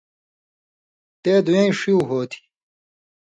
[1.21, 2.41] تے (دُوئیں) ݜیُو ہو تھی،